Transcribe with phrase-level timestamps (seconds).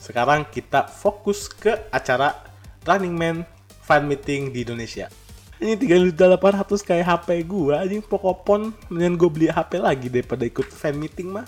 [0.00, 2.40] Sekarang kita fokus ke acara
[2.88, 3.36] Running Man
[3.84, 5.12] fan meeting di Indonesia.
[5.60, 10.96] Ini 3.800 kayak HP gua anjing Pokopon mendingan gue beli HP lagi daripada ikut fan
[10.96, 11.44] meeting mah.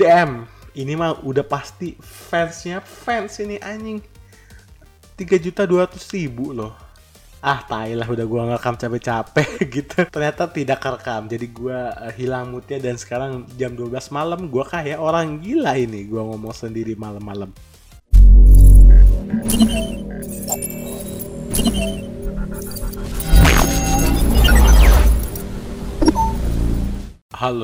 [0.00, 4.00] Damn, ini mah udah pasti fansnya fans ini anjing.
[5.20, 6.72] 3 juta 200 ribu loh.
[7.44, 10.08] Ah, tai lah udah gua ngerekam capek-capek gitu.
[10.08, 11.28] Ternyata tidak kerekam.
[11.28, 16.08] Jadi gua uh, hilang moodnya dan sekarang jam 12 malam gua kayak orang gila ini.
[16.08, 17.52] Gua ngomong sendiri malam-malam.
[19.52, 19.60] Halo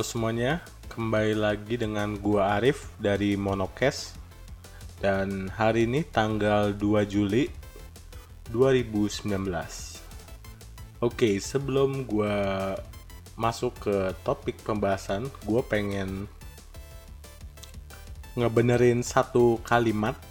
[0.04, 0.60] semuanya,
[0.92, 4.12] kembali lagi dengan gua Arif dari Monokes
[5.00, 7.48] dan hari ini tanggal 2 Juli
[8.52, 9.48] 2019.
[11.00, 12.76] Oke, sebelum gua
[13.32, 16.28] masuk ke topik pembahasan, gua pengen
[18.36, 20.27] ngebenerin satu kalimat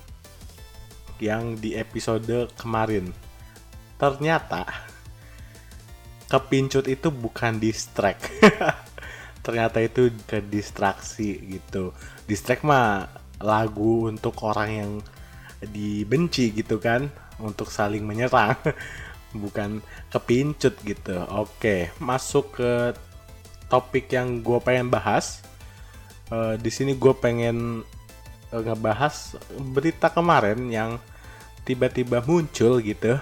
[1.20, 3.12] yang di episode kemarin.
[3.98, 4.66] Ternyata
[6.28, 8.28] kepincut itu bukan distract.
[9.46, 11.96] Ternyata itu ke distraksi gitu.
[12.28, 13.08] Distract mah
[13.40, 14.92] lagu untuk orang yang
[15.64, 17.08] dibenci gitu kan,
[17.40, 18.60] untuk saling menyerang.
[19.36, 21.16] bukan kepincut gitu.
[21.32, 22.72] Oke, masuk ke
[23.68, 25.44] topik yang gue pengen bahas.
[26.28, 27.88] Uh, di sini gue pengen
[28.52, 29.36] ngebahas
[29.76, 30.92] berita kemarin yang
[31.68, 33.20] tiba-tiba muncul gitu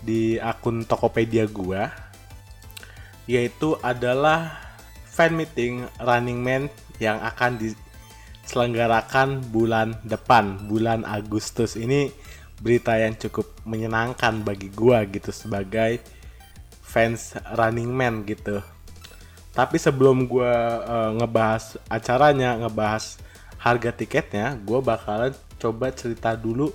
[0.00, 1.92] di akun Tokopedia gua
[3.26, 4.62] yaitu adalah
[5.04, 6.62] fan meeting Running Man
[7.02, 11.74] yang akan diselenggarakan bulan depan, bulan Agustus.
[11.74, 12.08] Ini
[12.62, 16.00] berita yang cukup menyenangkan bagi gua gitu sebagai
[16.80, 18.62] fans Running Man gitu.
[19.52, 20.52] Tapi sebelum gua
[20.86, 23.18] uh, ngebahas acaranya, ngebahas
[23.66, 26.70] harga tiketnya, gua bakalan coba cerita dulu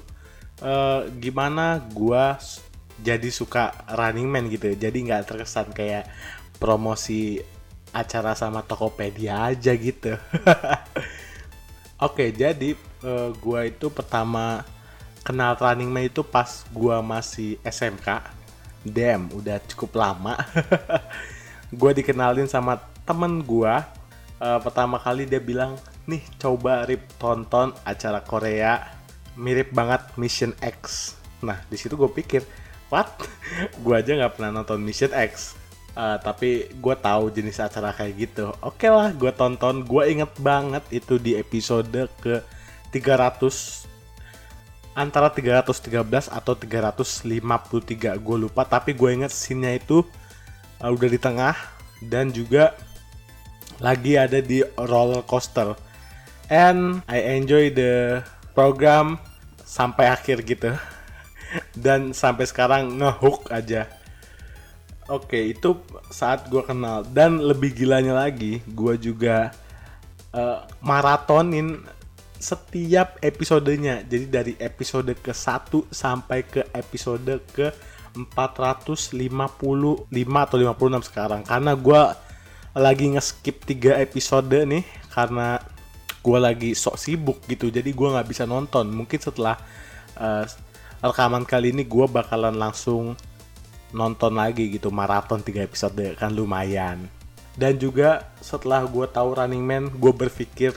[0.60, 2.36] uh, gimana gua
[3.00, 4.76] jadi suka Running Man gitu.
[4.76, 6.12] Jadi nggak terkesan kayak
[6.60, 7.40] promosi
[7.96, 10.20] acara sama Tokopedia aja gitu.
[12.08, 12.76] Oke, jadi
[13.08, 14.68] uh, gua itu pertama
[15.24, 18.22] kenal Running Man itu pas gua masih SMK.
[18.84, 20.36] Damn, udah cukup lama.
[21.80, 23.86] gua dikenalin sama temen gua.
[24.42, 25.78] Uh, pertama kali dia bilang,
[26.08, 28.82] "Nih, coba Rip tonton acara Korea
[29.38, 32.46] mirip banget Mission X." Nah, di situ gue pikir,
[32.94, 33.10] "What?
[33.84, 35.58] gua aja nggak pernah nonton Mission X."
[35.92, 38.56] Uh, tapi gue tahu jenis acara kayak gitu.
[38.64, 39.84] Oke okay lah, gue tonton.
[39.84, 42.40] Gue inget banget itu di episode ke
[42.96, 43.92] 300
[44.92, 50.04] antara 313 atau 353 gue lupa tapi gue inget scene-nya itu
[50.84, 51.56] uh, udah di tengah
[52.04, 52.76] dan juga
[53.80, 55.74] lagi ada di roller coaster
[56.52, 58.20] and I enjoy the
[58.52, 59.16] program
[59.64, 60.76] sampai akhir gitu
[61.88, 63.88] dan sampai sekarang ngehook aja
[65.12, 65.76] Oke, itu
[66.08, 69.52] saat gue kenal dan lebih gilanya lagi, gue juga
[70.32, 71.84] uh, maratonin
[72.40, 74.08] setiap episodenya.
[74.08, 77.76] Jadi dari episode ke 1 sampai ke episode ke
[78.16, 79.12] 455
[80.16, 81.44] atau 56 sekarang.
[81.44, 82.02] Karena gue
[82.72, 85.60] lagi nge-skip 3 episode nih karena
[86.22, 87.74] gue lagi sok sibuk gitu.
[87.74, 88.88] Jadi gue nggak bisa nonton.
[88.94, 89.58] Mungkin setelah
[90.18, 90.46] uh,
[91.02, 93.18] rekaman kali ini gue bakalan langsung
[93.92, 97.12] nonton lagi gitu maraton 3 episode kan lumayan
[97.60, 100.72] dan juga setelah gue tahu Running Man gue berpikir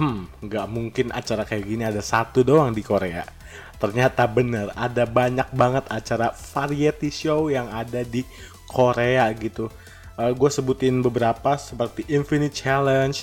[0.00, 3.26] hmm nggak mungkin acara kayak gini ada satu doang di Korea
[3.76, 8.24] ternyata bener ada banyak banget acara variety show yang ada di
[8.64, 9.68] Korea gitu
[10.16, 13.16] uh, gue sebutin beberapa seperti Infinite Challenge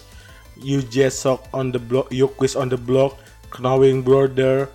[0.59, 3.15] You Just Sock on the Block You Quiz on the Block
[3.59, 4.67] Knowing Border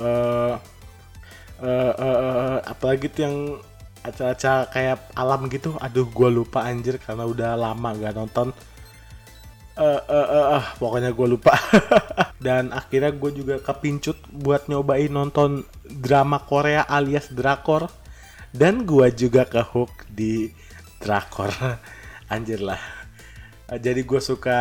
[0.00, 0.60] uh,
[1.62, 3.36] uh, uh, uh, apalagi tuh yang
[4.02, 5.74] acara-acara kayak alam gitu?
[5.82, 8.48] Aduh gue lupa anjir karena udah lama gak nonton.
[9.78, 11.54] Uh, uh, uh, uh, pokoknya gue lupa.
[12.44, 17.90] Dan akhirnya gue juga kepincut buat nyobain nonton drama Korea alias drakor.
[18.50, 20.50] Dan gue juga ke hook di
[20.98, 21.52] drakor.
[22.32, 22.97] Anjir lah
[23.76, 24.58] jadi gue suka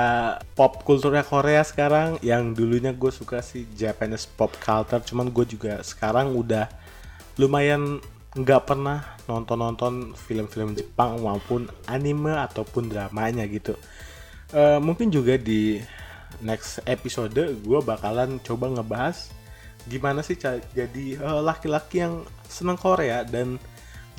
[0.51, 5.79] pop kulturnya Korea sekarang yang dulunya gue suka sih Japanese pop culture cuman gue juga
[5.79, 6.67] sekarang udah
[7.39, 8.03] lumayan
[8.35, 13.79] nggak pernah nonton-nonton film-film Jepang maupun anime ataupun dramanya gitu.
[14.51, 15.79] Uh, mungkin juga di
[16.43, 19.31] next episode gue bakalan coba ngebahas
[19.87, 20.35] gimana sih
[20.75, 23.55] jadi uh, laki-laki yang seneng Korea dan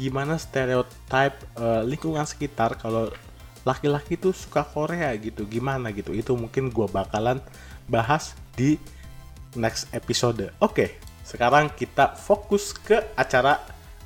[0.00, 3.12] gimana stereotype uh, lingkungan sekitar kalau
[3.66, 7.42] laki-laki tuh suka Korea gitu gimana gitu itu mungkin gue bakalan
[7.90, 8.78] bahas di
[9.56, 10.52] next episode.
[10.60, 13.60] Oke, sekarang kita fokus ke acara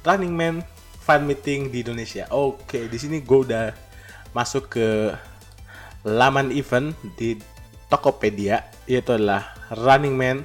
[0.06, 0.54] Running Man
[1.02, 2.30] fan meeting di Indonesia.
[2.30, 3.74] Oke, di sini gue udah
[4.32, 5.12] masuk ke
[6.02, 7.38] laman event di
[7.86, 10.36] Tokopedia yaitu adalah Running Man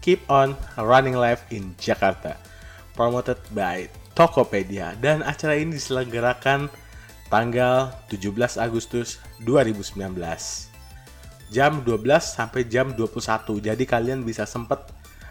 [0.00, 2.36] Keep on Running Life in Jakarta
[2.96, 6.68] promoted by Tokopedia dan acara ini diselenggarakan
[7.30, 9.94] tanggal 17 Agustus 2019
[11.50, 14.82] jam 12 sampai jam 21 jadi kalian bisa sempet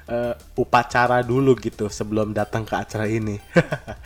[0.09, 3.37] uh, upacara dulu gitu sebelum datang ke acara ini.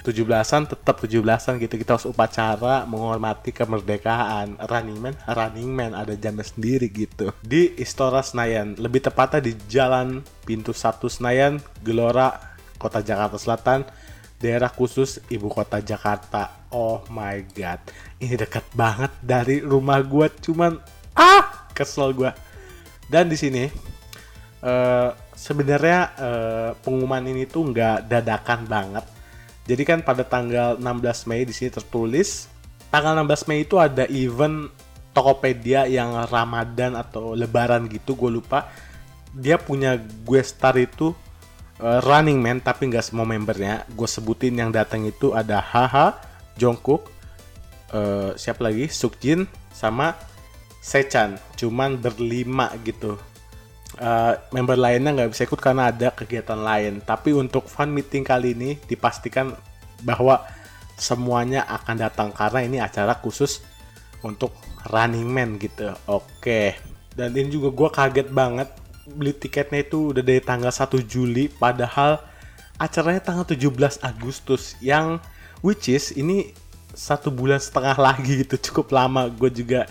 [0.05, 4.59] 17-an tetap 17-an gitu kita harus upacara menghormati kemerdekaan.
[4.67, 7.31] Running Man, Running Man ada jamnya sendiri gitu.
[7.41, 13.87] Di Istora Senayan, lebih tepatnya di Jalan Pintu 1 Senayan, Gelora, Kota Jakarta Selatan,
[14.43, 16.67] daerah khusus ibu kota Jakarta.
[16.75, 17.79] Oh my god,
[18.19, 20.75] ini dekat banget dari rumah gua cuman
[21.15, 22.35] ah kesel gua.
[23.07, 23.71] Dan di sini
[24.59, 29.05] uh, sebenarnya uh, pengumuman ini tuh nggak dadakan banget.
[29.63, 32.51] Jadi kan pada tanggal 16 Mei di sini tertulis
[32.91, 34.67] tanggal 16 Mei itu ada event
[35.13, 38.65] Tokopedia yang Ramadan atau Lebaran gitu, gue lupa.
[39.29, 41.13] Dia punya gue star itu
[41.79, 43.87] uh, Running Man tapi nggak semua membernya.
[43.93, 46.19] Gue sebutin yang datang itu ada Haha,
[46.59, 47.09] Jungkook,
[47.95, 50.13] uh, siapa lagi, Sukjin, sama
[50.83, 51.39] Sechan.
[51.57, 53.17] Cuman berlima gitu
[53.99, 57.03] uh, member lainnya nggak bisa ikut karena ada kegiatan lain.
[57.03, 59.53] Tapi untuk fan meeting kali ini dipastikan
[60.01, 60.41] bahwa
[60.97, 63.61] semuanya akan datang karena ini acara khusus
[64.23, 64.53] untuk
[64.89, 65.93] Running Man gitu.
[66.09, 66.77] Oke.
[67.13, 68.69] Dan ini juga gue kaget banget
[69.07, 72.23] beli tiketnya itu udah dari tanggal 1 Juli padahal
[72.79, 75.19] acaranya tanggal 17 Agustus yang
[75.59, 76.55] which is ini
[76.94, 79.89] satu bulan setengah lagi gitu cukup lama gue juga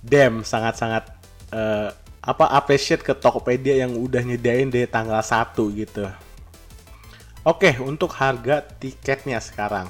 [0.00, 1.04] damn sangat-sangat
[1.52, 6.04] uh, apa appreciate ke Tokopedia yang udah nyediain dari tanggal 1 gitu.
[7.40, 9.88] Oke, untuk harga tiketnya sekarang.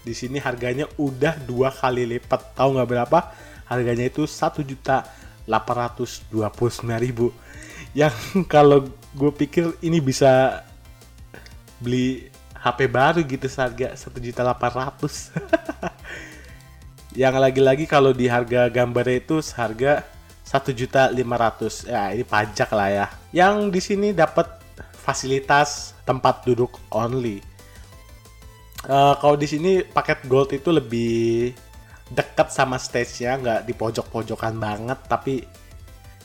[0.07, 2.55] Di sini harganya udah dua kali lipat.
[2.55, 3.19] Tahu nggak berapa?
[3.67, 5.03] Harganya itu satu juta
[5.43, 7.27] delapan ratus dua puluh sembilan ribu.
[7.99, 8.15] Yang
[8.47, 10.63] kalau gue pikir ini bisa
[11.79, 15.31] beli HP baru gitu seharga satu juta delapan ratus.
[17.21, 20.05] Yang lagi-lagi kalau di harga gambarnya itu seharga
[20.43, 21.87] satu juta lima ratus.
[21.87, 23.05] Ya ini pajak lah ya.
[23.31, 24.47] Yang di sini dapat
[24.93, 27.39] fasilitas tempat duduk only.
[28.85, 31.51] Uh, kalau di sini paket gold itu lebih
[32.07, 35.43] dekat sama stage-nya, nggak di pojok-pojokan banget, tapi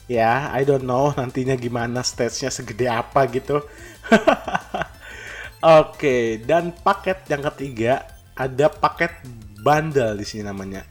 [0.07, 3.61] ya I don't know nantinya gimana stage-nya segede apa gitu.
[5.63, 8.03] Oke, okay, dan paket yang ketiga
[8.35, 9.15] ada paket
[9.63, 10.83] bundle di sini namanya.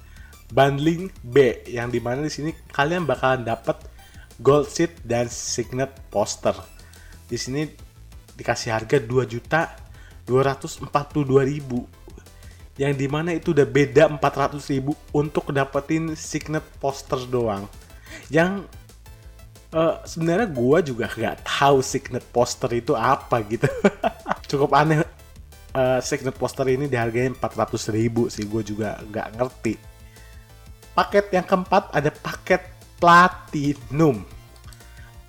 [0.49, 3.77] Bundling B yang di mana di sini kalian bakalan dapat
[4.41, 6.53] gold seat dan signet poster
[7.29, 7.65] di sini
[8.37, 9.73] dikasih harga 2 juta
[10.29, 11.89] 242 ribu
[12.81, 17.69] yang di mana itu udah beda 400 ribu untuk dapetin signet poster doang
[18.29, 18.65] yang
[19.73, 23.67] uh, sebenarnya gue juga nggak tahu signet poster itu apa gitu.
[24.51, 25.03] Cukup aneh.
[25.73, 29.75] Uh, signet poster ini dihargain 400 ribu sih gue juga nggak ngerti.
[30.93, 32.61] Paket yang keempat ada paket
[33.01, 34.21] platinum.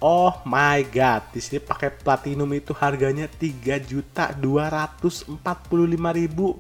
[0.03, 5.88] Oh my god, di sini pakai platinum itu harganya tiga juta dua ratus empat puluh
[5.88, 6.59] lima ribu.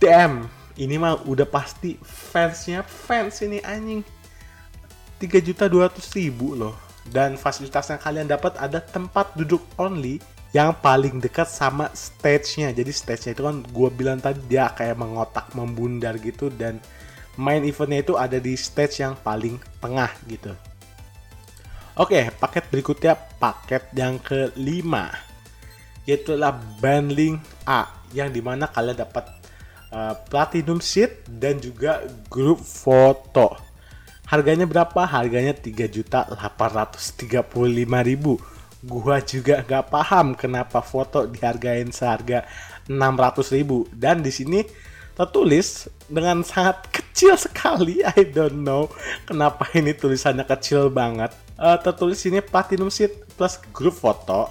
[0.00, 0.48] Damn,
[0.80, 4.00] ini mah udah pasti fansnya fans ini anjing
[5.20, 6.76] 3 juta 200 ribu loh.
[7.06, 10.18] Dan fasilitas yang kalian dapat ada tempat duduk only
[10.50, 12.74] yang paling dekat sama stage-nya.
[12.74, 16.50] Jadi stage-nya itu kan gue bilang tadi dia kayak mengotak membundar gitu.
[16.50, 16.82] Dan
[17.38, 20.52] main eventnya itu ada di stage yang paling tengah gitu.
[21.96, 25.12] Oke, paket berikutnya paket yang kelima.
[26.04, 29.24] Yaitu adalah Bandling A yang di mana kalian dapat
[29.90, 33.65] uh, platinum sheet dan juga grup foto.
[34.26, 35.06] Harganya berapa?
[35.06, 37.46] Harganya 3.835.000.
[38.86, 42.46] Gua juga nggak paham kenapa foto dihargain seharga
[42.86, 44.62] 600.000 dan di sini
[45.16, 48.04] tertulis dengan sangat kecil sekali.
[48.04, 48.90] I don't know
[49.26, 51.32] kenapa ini tulisannya kecil banget.
[51.56, 54.50] Uh, tertulis ini platinum sheet plus grup foto.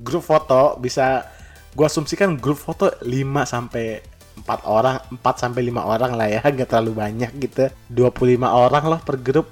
[0.00, 1.28] Grup foto bisa
[1.76, 3.06] gua asumsikan grup foto 5
[3.46, 4.02] sampai
[4.50, 7.70] 4 orang, 4 sampai 5 orang lah ya, nggak terlalu banyak gitu.
[7.86, 9.46] 25 orang lah per grup.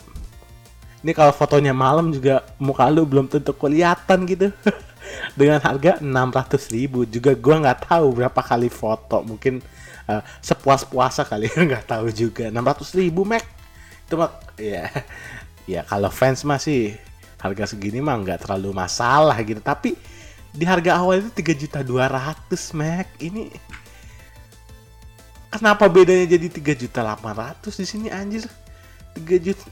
[1.06, 4.50] Ini kalau fotonya malam juga muka lu belum tentu kelihatan gitu.
[5.38, 9.62] Dengan harga 600 ribu juga gua nggak tahu berapa kali foto mungkin
[10.08, 13.44] uh, sepuas-puasa kali ya nggak tahu juga 600 ribu Mac
[14.08, 14.88] itu mah ya
[15.68, 16.96] ya kalau fans masih
[17.38, 19.94] harga segini mah nggak terlalu masalah gitu tapi
[20.48, 23.52] di harga awal itu 3 juta 200 Mac ini
[25.48, 28.44] kenapa bedanya jadi 3 juta 800 di sini anjir?
[29.16, 29.64] 3 juta.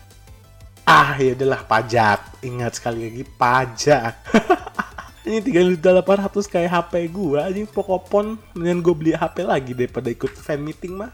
[0.86, 2.42] Ah ya adalah pajak.
[2.46, 4.12] Ingat sekali lagi pajak.
[5.26, 8.38] Ini tiga juta delapan ratus kayak HP gua anjing pokopon.
[8.54, 11.10] Dengan gue beli HP lagi daripada ikut fan meeting mah.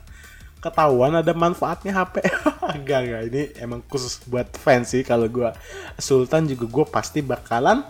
[0.61, 2.21] Ketahuan ada manfaatnya HP
[2.77, 3.23] enggak enggak.
[3.33, 5.01] Ini emang khusus buat fans sih.
[5.01, 5.57] Kalau gua
[5.97, 7.81] Sultan juga gue pasti bakalan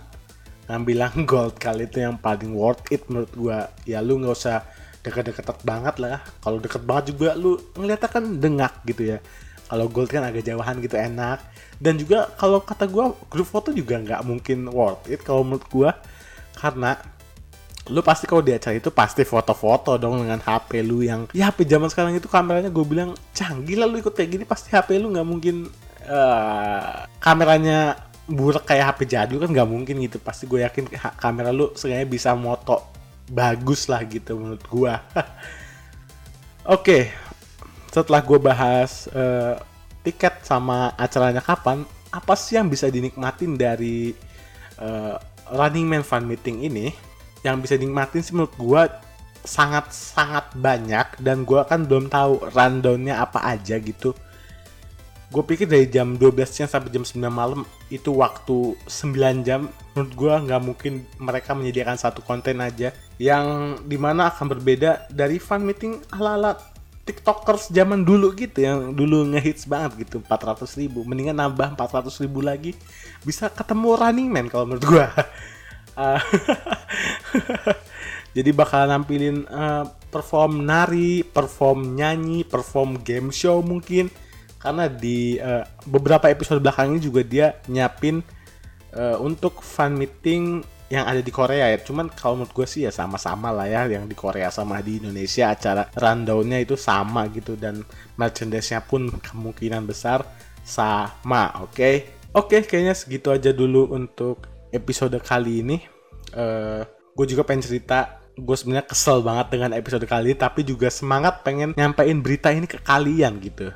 [0.70, 1.90] ngambil gold kali.
[1.90, 3.58] Itu yang paling worth it menurut gua.
[3.82, 4.62] Ya lu nggak usah
[5.02, 6.22] deket-deket banget lah.
[6.42, 9.18] Kalau deket banget juga lu ngeliatnya kan dengak gitu ya.
[9.66, 11.38] Kalau gold kan agak jauhan gitu enak.
[11.82, 15.90] Dan juga kalau kata gue grup foto juga nggak mungkin worth it kalau menurut gue
[16.54, 16.94] karena
[17.90, 21.66] lu pasti kalau di acara itu pasti foto-foto dong dengan HP lu yang ya HP
[21.66, 25.10] zaman sekarang itu kameranya gue bilang canggih lah lu ikut kayak gini pasti HP lu
[25.10, 25.66] nggak mungkin
[26.06, 27.98] uh, kameranya
[28.30, 30.22] buruk kayak HP jadul kan nggak mungkin gitu.
[30.22, 30.86] Pasti gue yakin
[31.18, 32.91] kamera lu sebenarnya bisa moto
[33.32, 35.24] bagus lah gitu menurut gue oke
[36.68, 37.02] okay.
[37.88, 39.56] setelah gue bahas uh,
[40.04, 44.12] tiket sama acaranya kapan apa sih yang bisa dinikmatin dari
[44.76, 45.16] uh,
[45.48, 46.92] Running Man Fan Meeting ini
[47.40, 48.82] yang bisa dinikmatin sih menurut gue
[49.42, 54.14] sangat sangat banyak dan gue kan belum tahu rundownnya apa aja gitu
[55.32, 60.12] gue pikir dari jam 12 siang sampai jam 9 malam itu waktu 9 jam menurut
[60.12, 65.64] gue nggak mungkin mereka menyediakan satu konten aja yang di mana akan berbeda dari fan
[65.64, 66.60] meeting ala-ala
[67.08, 72.44] tiktokers zaman dulu gitu yang dulu ngehits banget gitu 400 ribu mendingan nambah 400 ribu
[72.44, 72.76] lagi
[73.24, 75.06] bisa ketemu running man kalau menurut gue
[75.96, 76.20] uh,
[78.36, 84.12] jadi bakal nampilin uh, perform nari, perform nyanyi, perform game show mungkin
[84.62, 88.22] karena di uh, beberapa episode belakang ini juga dia nyapin
[88.94, 91.78] uh, untuk fan meeting yang ada di Korea ya.
[91.82, 95.50] Cuman kalau menurut gue sih ya sama-sama lah ya yang di Korea sama di Indonesia
[95.50, 97.82] acara rundownnya itu sama gitu dan
[98.14, 100.22] merchandise-nya pun kemungkinan besar
[100.62, 101.64] sama.
[101.64, 101.74] Oke.
[101.74, 101.94] Okay?
[102.32, 105.76] Oke, okay, kayaknya segitu aja dulu untuk episode kali ini
[106.34, 110.64] uh, eh, gue juga pengen cerita gue sebenarnya kesel banget dengan episode kali ini tapi
[110.64, 113.68] juga semangat pengen nyampein berita ini ke kalian gitu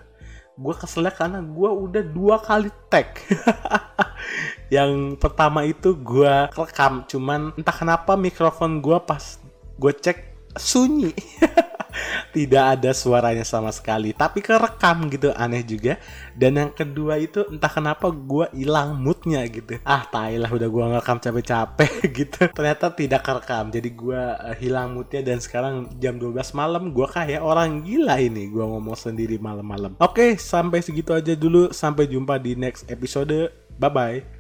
[0.57, 3.13] gue keselnya karena gue udah dua kali tag.
[4.75, 9.39] Yang pertama itu gue rekam cuman entah kenapa mikrofon gue pas
[9.77, 10.19] gue cek
[10.57, 11.13] sunyi
[12.37, 15.97] tidak ada suaranya sama sekali tapi kerekam gitu aneh juga.
[16.37, 19.81] Dan yang kedua itu entah kenapa gue hilang moodnya gitu.
[19.89, 22.43] Ah tai lah udah gue ngerekam capek-capek gitu.
[22.53, 27.41] Ternyata tidak kerekam jadi gue uh, hilang moodnya dan sekarang jam 12 malam gue kayak
[27.41, 28.53] orang gila ini.
[28.53, 29.97] Gue ngomong sendiri malam-malam.
[29.97, 31.73] Oke sampai segitu aja dulu.
[31.73, 33.49] Sampai jumpa di next episode.
[33.77, 34.36] Bye bye